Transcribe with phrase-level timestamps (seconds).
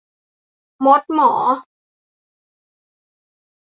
[0.85, 1.31] มด-หมอ